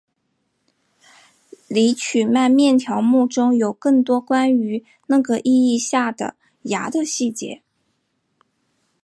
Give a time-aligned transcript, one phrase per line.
[1.67, 7.61] 黎曼曲面条目中有更多关于那个意义下的芽的细节。